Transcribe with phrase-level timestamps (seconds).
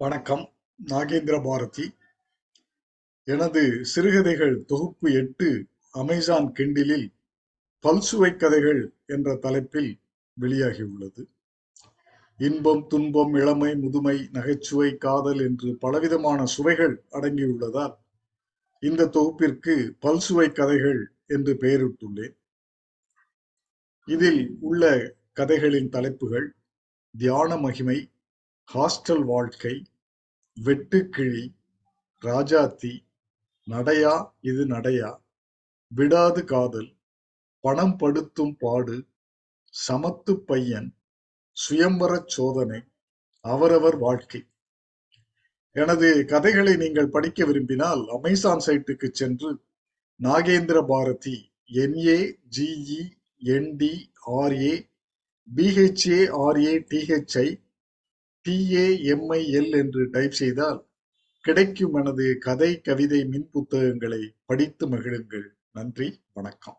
[0.00, 0.52] வணக்கம்.
[0.86, 1.94] நாகேந்திர பாரதி.
[3.24, 7.12] எனது சிறுகதைகள் தொகுப்பு எட்டு அமேசான் கிண்டிலில்
[7.82, 10.00] பல்சுவை கதைகள் என்ற தலைப்பில்
[10.40, 11.24] வெளியாகியுள்ளது.
[12.36, 17.94] இன்பம் துன்பம் இளமை முதுமை நகைச்சுவை காதல் என்று பலவிதமான சுவைகள் அடங்கியுள்ளதால்
[18.80, 22.36] இந்த தொகுப்பிற்கு பல்சுவை கதைகள் என்று பெயரிட்டுள்ளேன்.
[24.04, 26.54] இதில் உள்ள கதைகளின் தலைப்புகள்
[27.18, 28.10] தியான மகிமை
[28.68, 29.72] ஹாஸ்டல் வாழ்க்கை
[30.56, 31.44] வெட்டுக்கிழி
[32.22, 32.90] ராஜாத்தி
[33.66, 35.10] நடையா இது நடையா?
[35.92, 36.90] விடாது காதல்
[37.64, 38.96] பணம் படுத்தும் பாடு
[39.74, 40.88] சமத்து பையன்
[41.56, 42.80] சுயம்பரச் சோதனை
[43.44, 44.40] அவரவர் வாழ்க்கை.
[45.76, 49.50] எனது கதைகளை நீங்கள் படிக்க விரும்பினால் அமேசான் சைட்டுக்கு சென்று
[50.20, 51.36] Nagendra Bharathi
[51.70, 52.18] N A
[52.56, 53.00] G E
[53.42, 53.94] N D
[54.40, 54.74] R A
[55.48, 57.48] B H A R A T H I
[58.44, 60.86] T A M I L என்று டைப் செய்தால்
[61.40, 65.46] கிடைக்கும் எனது கதை கவிதை மின் புத்தகங்களை படித்து மகிழுங்கள்.
[65.72, 66.78] நன்றி வணக்கம்.